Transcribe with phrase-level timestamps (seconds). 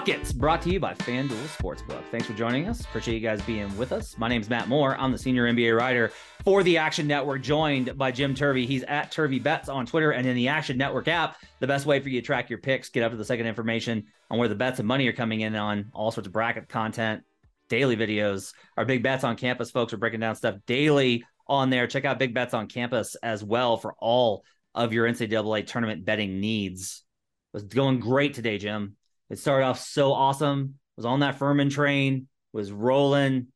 [0.00, 2.02] Brought to you by FanDuel Sportsbook.
[2.10, 2.80] Thanks for joining us.
[2.80, 4.16] Appreciate you guys being with us.
[4.16, 4.96] My name is Matt Moore.
[4.98, 6.10] I'm the senior NBA writer
[6.42, 8.64] for the Action Network, joined by Jim Turvey.
[8.64, 11.36] He's at Turvey Bets on Twitter and in the Action Network app.
[11.58, 14.06] The best way for you to track your picks, get up to the second information
[14.30, 17.22] on where the bets and money are coming in on all sorts of bracket content,
[17.68, 18.54] daily videos.
[18.78, 21.86] Our big bets on campus folks are breaking down stuff daily on there.
[21.86, 24.44] Check out Big Bets on Campus as well for all
[24.74, 27.04] of your NCAA tournament betting needs.
[27.52, 28.96] It was going great today, Jim.
[29.30, 30.74] It started off so awesome.
[30.96, 33.46] Was on that Furman train, was rolling,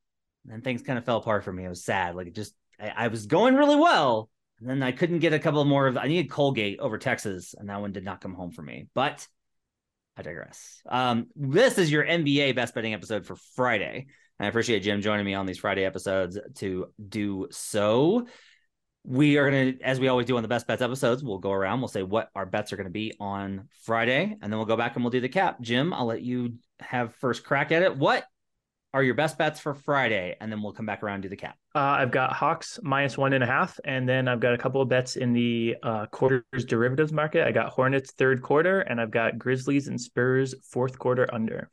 [0.49, 1.65] and things kind of fell apart for me.
[1.65, 2.15] It was sad.
[2.15, 4.29] Like it just I, I was going really well.
[4.59, 7.69] And then I couldn't get a couple more of I needed Colgate over Texas, and
[7.69, 8.87] that one did not come home for me.
[8.95, 9.27] But
[10.17, 10.81] I digress.
[10.87, 14.07] Um, this is your NBA best betting episode for Friday.
[14.39, 18.27] I appreciate Jim joining me on these Friday episodes to do so
[19.07, 21.51] we are going to, as we always do on the best bets episodes, we'll go
[21.51, 24.65] around, we'll say what our bets are going to be on Friday, and then we'll
[24.65, 25.61] go back and we'll do the cap.
[25.61, 27.95] Jim, I'll let you have first crack at it.
[27.95, 28.25] What
[28.93, 30.35] are your best bets for Friday?
[30.41, 31.55] And then we'll come back around and do the cap.
[31.75, 34.81] Uh, I've got Hawks minus one and a half, and then I've got a couple
[34.81, 37.45] of bets in the uh, quarters derivatives market.
[37.45, 41.69] I got Hornets third quarter, and I've got Grizzlies and Spurs fourth quarter under.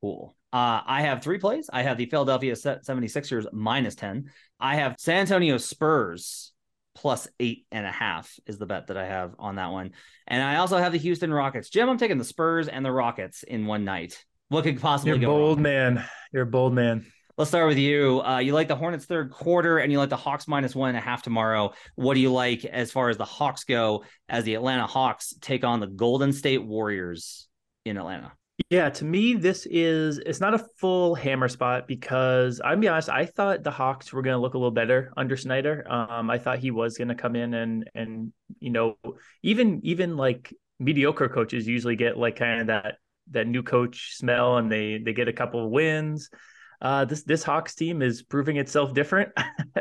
[0.00, 0.34] Cool.
[0.54, 1.68] Uh, I have three plays.
[1.72, 4.30] I have the Philadelphia 76ers minus 10.
[4.60, 6.53] I have San Antonio Spurs
[6.94, 9.92] plus eight and a half is the bet that I have on that one.
[10.26, 11.68] And I also have the Houston Rockets.
[11.68, 14.24] Jim, I'm taking the Spurs and the Rockets in one night.
[14.48, 15.62] What could possibly You're go bold wrong?
[15.62, 16.04] man.
[16.32, 17.06] You're a bold man.
[17.36, 18.22] Let's start with you.
[18.24, 20.98] Uh, you like the Hornets third quarter and you like the Hawks minus one and
[20.98, 21.72] a half tomorrow.
[21.96, 25.64] What do you like as far as the Hawks go as the Atlanta Hawks take
[25.64, 27.48] on the Golden State Warriors
[27.84, 28.32] in Atlanta?
[28.70, 33.08] Yeah, to me, this is it's not a full hammer spot because I'm be honest,
[33.08, 35.84] I thought the Hawks were going to look a little better under Snyder.
[35.90, 38.96] Um, I thought he was going to come in and and you know
[39.42, 42.98] even even like mediocre coaches usually get like kind of that
[43.30, 46.30] that new coach smell and they they get a couple of wins.
[46.80, 49.32] Uh, this this Hawks team is proving itself different,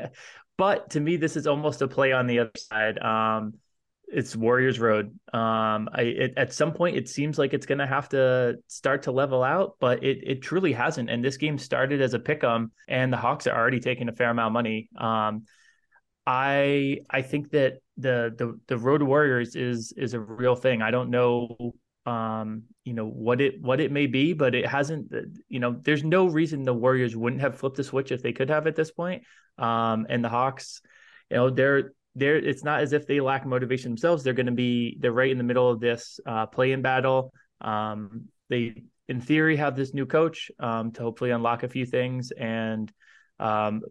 [0.58, 2.98] but to me, this is almost a play on the other side.
[2.98, 3.54] Um,
[4.08, 5.08] it's Warriors Road.
[5.34, 9.04] Um, I it, at some point it seems like it's going to have to start
[9.04, 11.10] to level out, but it it truly hasn't.
[11.10, 14.14] And this game started as a pick 'em, and the Hawks are already taking a
[14.14, 14.90] fair amount of money.
[14.98, 15.46] Um,
[16.26, 20.82] I I think that the the the Road Warriors is is a real thing.
[20.82, 21.74] I don't know
[22.06, 25.10] um you know what it what it may be but it hasn't
[25.48, 28.50] you know there's no reason the warriors wouldn't have flipped the switch if they could
[28.50, 29.24] have at this point
[29.58, 30.82] um and the hawks
[31.32, 34.24] you know they're they're it's not as if they lack motivation themselves.
[34.24, 37.34] They're going to be they're right in the middle of this uh, play in battle.
[37.62, 42.32] Um, they in theory have this new coach um, to hopefully unlock a few things
[42.32, 42.92] and
[43.40, 43.82] um,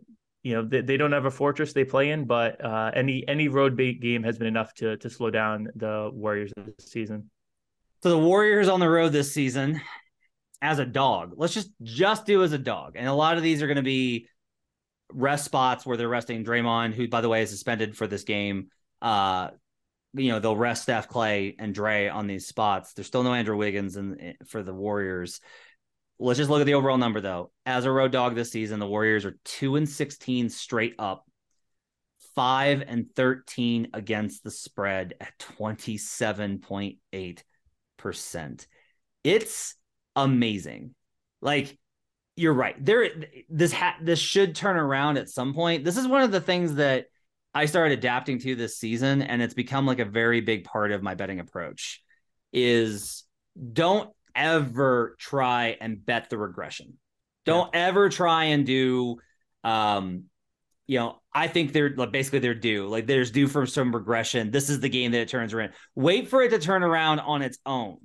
[0.42, 3.48] you know they, they don't have a fortress they play in but uh, any any
[3.48, 7.30] road game has been enough to to slow down the warriors this season
[8.02, 9.80] so the warriors on the road this season
[10.60, 13.62] as a dog let's just just do as a dog and a lot of these
[13.62, 14.26] are going to be
[15.12, 18.68] rest spots where they're resting Draymond, who by the way is suspended for this game.
[19.00, 19.50] Uh,
[20.14, 22.92] you know they'll rest Steph Clay and Dre on these spots.
[22.92, 25.40] There's still no Andrew Wiggins in, for the Warriors.
[26.18, 27.50] Let's just look at the overall number though.
[27.66, 31.24] As a road dog this season, the Warriors are two and sixteen straight up,
[32.34, 37.42] five and thirteen against the spread at twenty seven point eight
[37.96, 38.66] percent.
[39.24, 39.74] It's
[40.14, 40.94] amazing.
[41.40, 41.78] Like
[42.36, 42.82] you're right.
[42.82, 43.08] There,
[43.48, 45.84] this ha- this should turn around at some point.
[45.84, 47.06] This is one of the things that
[47.54, 51.02] I started adapting to this season, and it's become like a very big part of
[51.02, 52.02] my betting approach.
[52.52, 53.24] Is
[53.72, 56.98] don't ever try and bet the regression.
[57.44, 57.88] Don't yeah.
[57.88, 59.16] ever try and do,
[59.64, 60.24] um,
[60.86, 62.86] you know, I think they're like basically they're due.
[62.88, 64.50] Like there's due for some regression.
[64.50, 65.72] This is the game that it turns around.
[65.94, 67.98] Wait for it to turn around on its own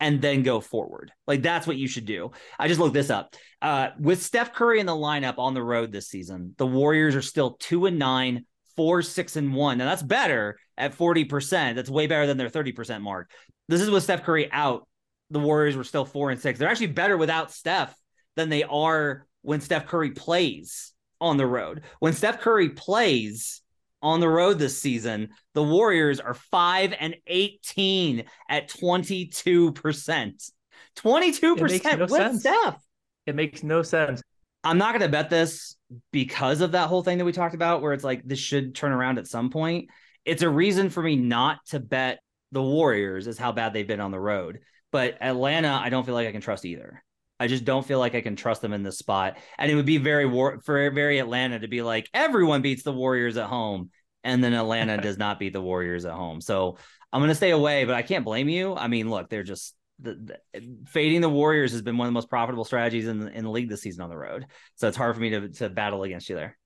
[0.00, 1.12] and then go forward.
[1.26, 2.32] Like that's what you should do.
[2.58, 3.34] I just looked this up.
[3.62, 7.22] Uh, with Steph Curry in the lineup on the road this season, the Warriors are
[7.22, 8.44] still two and nine,
[8.76, 9.78] four, six, and one.
[9.78, 11.74] Now that's better at 40%.
[11.74, 13.30] That's way better than their 30% mark.
[13.68, 14.86] This is with Steph Curry out.
[15.30, 16.58] The Warriors were still four and six.
[16.58, 17.94] They're actually better without Steph
[18.36, 21.82] than they are when Steph Curry plays on the road.
[21.98, 23.62] When Steph Curry plays
[24.06, 30.50] on the road this season, the Warriors are 5 and 18 at 22%.
[30.96, 32.40] 22% no with.
[32.40, 32.80] Steph.
[33.26, 34.22] It makes no sense.
[34.62, 35.74] I'm not going to bet this
[36.12, 38.92] because of that whole thing that we talked about, where it's like this should turn
[38.92, 39.90] around at some point.
[40.24, 42.20] It's a reason for me not to bet
[42.52, 44.60] the Warriors is how bad they've been on the road.
[44.92, 47.02] But Atlanta, I don't feel like I can trust either.
[47.38, 49.36] I just don't feel like I can trust them in this spot.
[49.58, 52.92] And it would be very war for very Atlanta to be like everyone beats the
[52.92, 53.90] Warriors at home,
[54.24, 56.40] and then Atlanta does not beat the Warriors at home.
[56.40, 56.78] So
[57.12, 58.74] I'm going to stay away, but I can't blame you.
[58.74, 62.14] I mean, look, they're just the, the, fading the Warriors has been one of the
[62.14, 64.46] most profitable strategies in the, in the league this season on the road.
[64.74, 66.58] So it's hard for me to to battle against you there.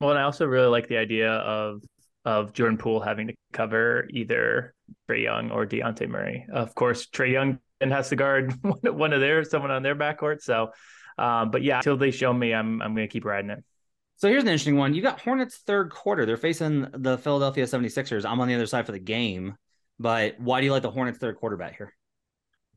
[0.00, 1.82] Well, and I also really like the idea of
[2.24, 4.74] of Jordan Poole having to cover either
[5.08, 6.46] Trae Young or Dejounte Murray.
[6.52, 10.42] Of course, Trae Young has to guard one of their someone on their backcourt.
[10.42, 10.72] So,
[11.16, 13.64] um, but yeah, until they show me, I'm I'm going to keep riding it.
[14.16, 14.94] So here's an interesting one.
[14.94, 16.26] You got Hornets third quarter.
[16.26, 18.28] They're facing the Philadelphia 76ers.
[18.28, 19.54] I'm on the other side for the game,
[20.00, 21.94] but why do you like the Hornets third quarter quarterback here?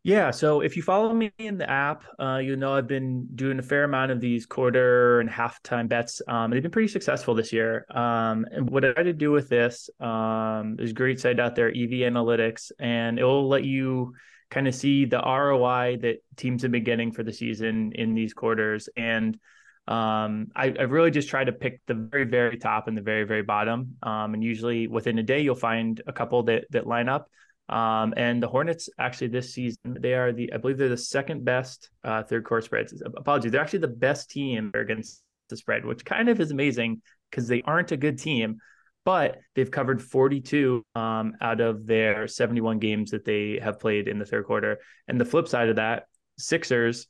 [0.04, 3.60] Yeah, so if you follow me in the app, uh, you know I've been doing
[3.60, 6.24] a fair amount of these quarter and halftime bets.
[6.28, 7.86] Um, they've been pretty successful this year.
[7.92, 11.56] Um, and what I try to do with this, um, there's a great site out
[11.56, 14.16] there, EV Analytics, and it will let you
[14.52, 18.34] kind of see the ROI that teams have been getting for the season in these
[18.34, 18.90] quarters.
[18.96, 19.40] And
[19.88, 23.24] um, I, I, really just try to pick the very, very top and the very,
[23.24, 23.96] very bottom.
[24.04, 27.30] Um, and usually within a day, you'll find a couple that that line up.
[27.68, 31.46] Um, and the Hornets actually this season they are the I believe they're the second
[31.46, 33.02] best uh, third quarter spreads.
[33.18, 37.48] Apologies, they're actually the best team against the spread, which kind of is amazing because
[37.48, 38.58] they aren't a good team,
[39.04, 44.20] but they've covered 42 um, out of their 71 games that they have played in
[44.20, 44.80] the third quarter.
[45.08, 46.06] And the flip side of that,
[46.38, 47.08] Sixers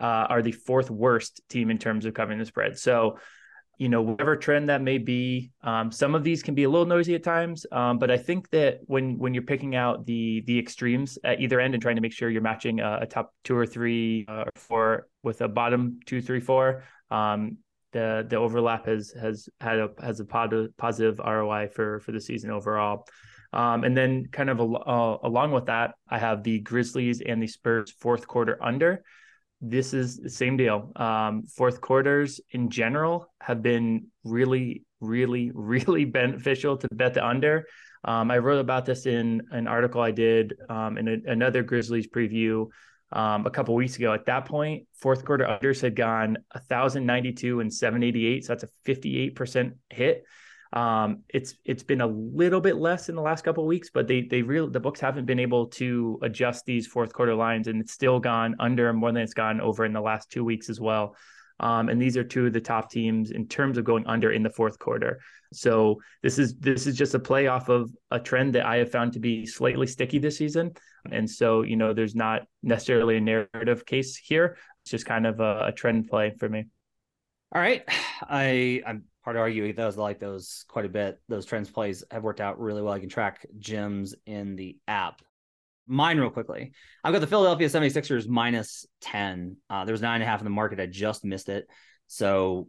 [0.00, 2.78] uh, are the fourth worst team in terms of covering the spread.
[2.78, 3.18] So
[3.78, 6.86] you know whatever trend that may be um, some of these can be a little
[6.86, 10.58] noisy at times um, but i think that when when you're picking out the the
[10.58, 13.56] extremes at either end and trying to make sure you're matching a, a top two
[13.56, 17.56] or three uh, or four with a bottom two three four um,
[17.92, 22.20] the the overlap has has had a has a positive positive roi for for the
[22.20, 23.06] season overall
[23.52, 27.46] um, and then kind of uh, along with that i have the grizzlies and the
[27.46, 29.02] spurs fourth quarter under
[29.60, 30.92] this is the same deal.
[30.96, 37.66] Um, fourth quarters in general have been really, really, really beneficial to bet the under.
[38.04, 42.08] Um, I wrote about this in an article I did um, in a, another Grizzlies
[42.08, 42.66] preview
[43.12, 44.12] um, a couple weeks ago.
[44.12, 48.44] At that point, fourth quarter unders had gone 1,092 and 788.
[48.44, 50.24] So that's a 58% hit.
[50.72, 54.22] Um, it's it's been a little bit less in the last couple weeks, but they
[54.22, 57.92] they real the books haven't been able to adjust these fourth quarter lines, and it's
[57.92, 61.16] still gone under more than it's gone over in the last two weeks as well.
[61.60, 64.42] Um, and these are two of the top teams in terms of going under in
[64.42, 65.20] the fourth quarter.
[65.52, 68.90] So this is this is just a play off of a trend that I have
[68.90, 70.72] found to be slightly sticky this season.
[71.10, 74.56] And so you know, there's not necessarily a narrative case here.
[74.82, 76.66] It's just kind of a, a trend play for me.
[77.54, 77.82] All right,
[78.22, 81.20] I I'm hard to argue those like those quite a bit.
[81.28, 82.92] Those trends plays have worked out really well.
[82.92, 85.22] I can track Jim's in the app.
[85.88, 86.72] Mine real quickly.
[87.02, 89.56] I've got the Philadelphia 76ers minus 10.
[89.68, 90.78] Uh, there's nine and a half in the market.
[90.78, 91.66] I just missed it.
[92.06, 92.68] So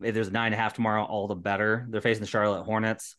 [0.00, 1.86] if there's nine and a half tomorrow, all the better.
[1.90, 3.16] They're facing the Charlotte Hornets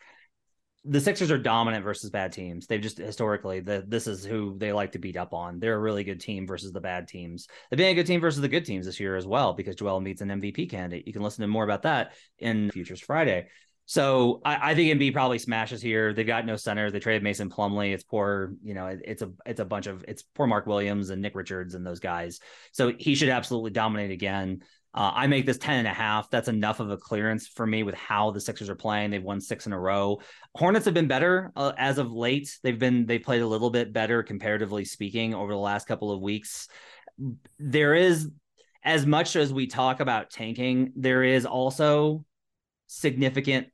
[0.83, 2.65] the Sixers are dominant versus bad teams.
[2.65, 5.59] They've just historically the this is who they like to beat up on.
[5.59, 7.47] They're a really good team versus the bad teams.
[7.69, 10.01] They've been a good team versus the good teams this year as well because Joel
[10.01, 11.05] Embiid's an MVP candidate.
[11.05, 13.47] You can listen to more about that in Futures Friday.
[13.91, 16.13] So I, I, think Embiid probably smashes here.
[16.13, 16.89] They've got no center.
[16.89, 17.93] They traded Mason Plumlee.
[17.93, 21.09] It's poor, you know, it, it's a it's a bunch of it's poor Mark Williams
[21.09, 22.39] and Nick Richards and those guys.
[22.71, 24.61] So he should absolutely dominate again.
[24.93, 26.29] Uh, I make this 10 and a half.
[26.29, 29.11] That's enough of a clearance for me with how the Sixers are playing.
[29.11, 30.21] They've won six in a row.
[30.55, 32.57] Hornets have been better uh, as of late.
[32.63, 36.21] They've been, they played a little bit better comparatively speaking over the last couple of
[36.21, 36.69] weeks.
[37.59, 38.29] There is,
[38.85, 42.23] as much as we talk about tanking, there is also
[42.87, 43.69] significantly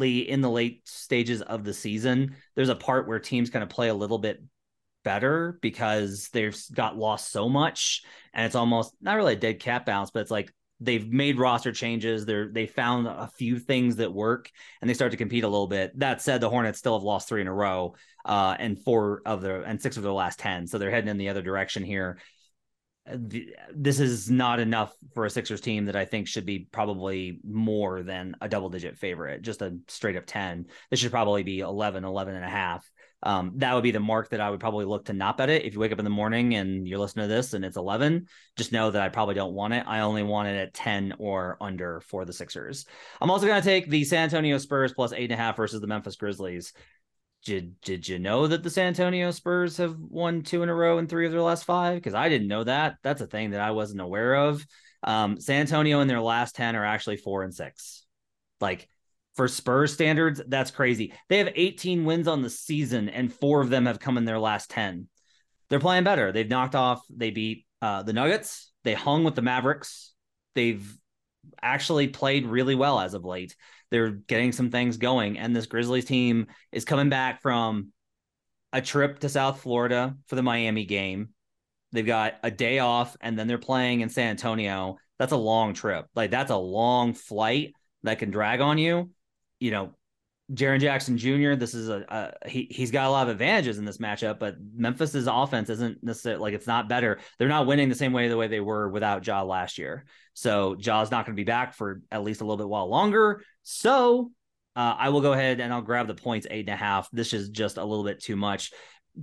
[0.00, 2.36] in the late stages of the season.
[2.54, 4.42] There's a part where teams kind of play a little bit
[5.04, 9.84] better because they've got lost so much and it's almost not really a dead cat
[9.84, 12.26] bounce but it's like they've made roster changes.
[12.26, 15.68] They're they found a few things that work and they start to compete a little
[15.68, 15.98] bit.
[15.98, 17.94] That said, the Hornets still have lost three in a row,
[18.24, 20.66] uh, and four of the and six of their last ten.
[20.66, 22.18] So they're heading in the other direction here.
[23.06, 28.02] This is not enough for a Sixers team that I think should be probably more
[28.02, 30.66] than a double digit favorite, just a straight up 10.
[30.90, 32.88] This should probably be 11, 11 and a half.
[33.24, 35.64] Um, that would be the mark that I would probably look to not bet it.
[35.64, 38.26] If you wake up in the morning and you're listening to this and it's 11,
[38.56, 39.84] just know that I probably don't want it.
[39.86, 42.84] I only want it at 10 or under for the Sixers.
[43.20, 45.80] I'm also going to take the San Antonio Spurs plus eight and a half versus
[45.80, 46.72] the Memphis Grizzlies.
[47.44, 50.98] Did, did you know that the San Antonio Spurs have won two in a row
[50.98, 51.96] in three of their last five?
[51.96, 52.96] Because I didn't know that.
[53.02, 54.64] That's a thing that I wasn't aware of.
[55.02, 58.04] Um, San Antonio in their last 10 are actually four and six.
[58.60, 58.88] Like
[59.34, 61.14] for Spurs standards, that's crazy.
[61.28, 64.38] They have 18 wins on the season, and four of them have come in their
[64.38, 65.08] last 10.
[65.68, 66.32] They're playing better.
[66.32, 70.12] They've knocked off, they beat uh, the Nuggets, they hung with the Mavericks.
[70.54, 70.96] They've
[71.60, 73.56] actually played really well as of late.
[73.92, 77.92] They're getting some things going, and this Grizzlies team is coming back from
[78.72, 81.28] a trip to South Florida for the Miami game.
[81.92, 84.96] They've got a day off, and then they're playing in San Antonio.
[85.20, 86.06] That's a long trip.
[86.16, 89.10] Like, that's a long flight that can drag on you
[89.62, 89.94] you know,
[90.54, 91.54] Jaren Jackson Jr.
[91.54, 92.04] This is a,
[92.42, 96.02] a, he he's got a lot of advantages in this matchup, but Memphis's offense isn't
[96.02, 97.20] necessarily like it's not better.
[97.38, 100.04] They're not winning the same way the way they were without Ja last year.
[100.34, 103.42] So Ja's not going to be back for at least a little bit while longer.
[103.62, 104.30] So
[104.76, 107.08] uh, I will go ahead and I'll grab the points eight and a half.
[107.12, 108.72] This is just a little bit too much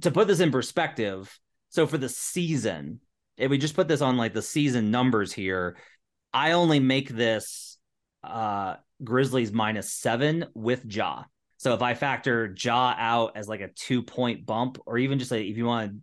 [0.01, 1.37] to put this in perspective.
[1.69, 3.01] So for the season,
[3.37, 5.77] if we just put this on like the season numbers here,
[6.33, 7.77] I only make this
[8.23, 11.23] uh Grizzlies minus seven with Ja.
[11.57, 15.31] So if I factor Ja out as like a two point bump, or even just
[15.31, 15.97] like if you want to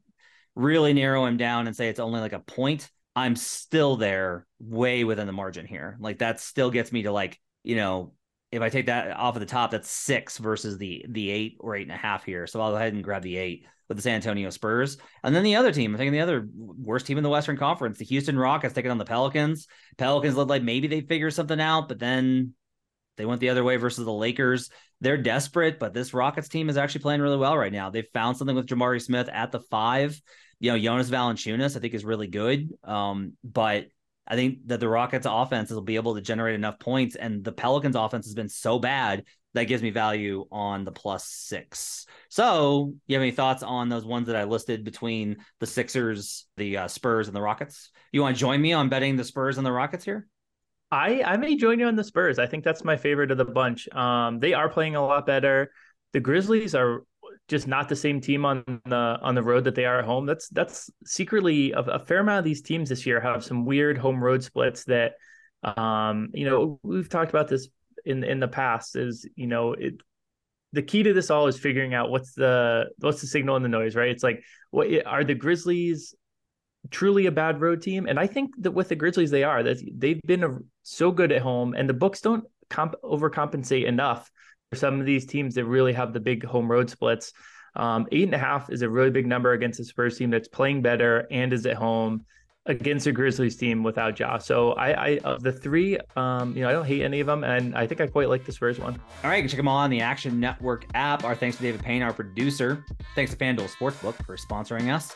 [0.54, 5.04] really narrow him down and say it's only like a point, I'm still there way
[5.04, 5.96] within the margin here.
[6.00, 8.12] Like that still gets me to like, you know,
[8.52, 11.74] if I take that off of the top, that's six versus the the eight or
[11.74, 12.46] eight and a half here.
[12.46, 14.98] So I'll go ahead and grab the eight with the San Antonio Spurs.
[15.22, 17.98] And then the other team, I'm thinking the other worst team in the Western Conference,
[17.98, 19.66] the Houston Rockets taking on the Pelicans.
[19.96, 22.54] Pelicans look like maybe they figure something out, but then
[23.16, 24.70] they went the other way versus the Lakers.
[25.00, 27.90] They're desperate, but this Rockets team is actually playing really well right now.
[27.90, 30.20] They've found something with Jabari Smith at the five.
[30.58, 32.70] You know, Jonas Valanciunas, I think, is really good.
[32.82, 33.86] Um, but
[34.26, 37.52] I think that the Rockets offense will be able to generate enough points, and the
[37.52, 42.06] Pelicans offense has been so bad that gives me value on the plus six.
[42.28, 46.76] So, you have any thoughts on those ones that I listed between the Sixers, the
[46.78, 47.90] uh, Spurs, and the Rockets?
[48.12, 50.26] You want to join me on betting the Spurs and the Rockets here?
[50.90, 52.38] I I may join you on the Spurs.
[52.38, 53.88] I think that's my favorite of the bunch.
[53.88, 55.70] Um, they are playing a lot better.
[56.12, 57.02] The Grizzlies are
[57.48, 60.26] just not the same team on the on the road that they are at home.
[60.26, 63.98] That's that's secretly a, a fair amount of these teams this year have some weird
[63.98, 65.14] home road splits that
[65.64, 67.68] um you know we've talked about this
[68.04, 69.94] in in the past is you know it
[70.72, 73.68] the key to this all is figuring out what's the what's the signal and the
[73.68, 76.14] noise right it's like what are the grizzlies
[76.90, 78.06] truly a bad road team.
[78.06, 81.32] And I think that with the Grizzlies, they are that they've been a, so good
[81.32, 84.30] at home, and the books don't comp- overcompensate enough
[84.70, 87.32] for some of these teams that really have the big home road splits.
[87.74, 90.48] Um, eight and a half is a really big number against a Spurs team that's
[90.48, 92.24] playing better and is at home
[92.64, 94.38] against a Grizzlies team without Ja.
[94.38, 97.44] So I, I of the three, um, you know, I don't hate any of them,
[97.44, 98.94] and I think I quite like the Spurs one.
[99.22, 101.22] All right, you can check them all on the Action Network app.
[101.22, 102.84] Our thanks to David Payne, our producer.
[103.14, 105.14] Thanks to FanDuel Sportsbook for sponsoring us.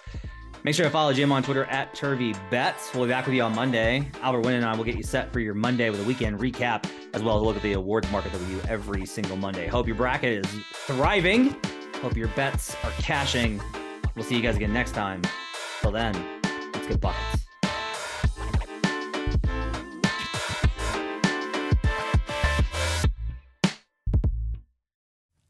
[0.63, 2.93] Make sure to follow Jim on Twitter at Turvey Bets.
[2.93, 4.07] We'll be back with you on Monday.
[4.21, 6.85] Albert Winn and I will get you set for your Monday with a weekend recap,
[7.15, 9.67] as well as look at the awards market that we do every single Monday.
[9.69, 11.57] Hope your bracket is thriving.
[12.03, 13.59] Hope your bets are cashing.
[14.15, 15.23] We'll see you guys again next time.
[15.81, 16.15] Till then,
[16.75, 17.47] let's get buckets.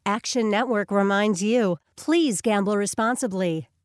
[0.07, 3.70] Action Network reminds you please gamble responsibly.